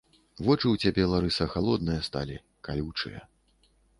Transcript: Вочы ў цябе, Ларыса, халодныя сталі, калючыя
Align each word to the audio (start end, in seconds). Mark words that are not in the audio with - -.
Вочы 0.45 0.63
ў 0.69 0.75
цябе, 0.85 1.03
Ларыса, 1.11 1.45
халодныя 1.53 2.05
сталі, 2.09 2.39
калючыя 2.69 3.19